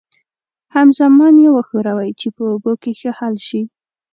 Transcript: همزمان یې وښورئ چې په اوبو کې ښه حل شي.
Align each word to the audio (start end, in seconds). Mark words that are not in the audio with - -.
همزمان 0.75 1.33
یې 1.43 1.49
وښورئ 1.53 2.11
چې 2.19 2.27
په 2.35 2.41
اوبو 2.51 2.71
کې 2.81 2.91
ښه 2.99 3.11
حل 3.17 3.35
شي. 3.47 3.61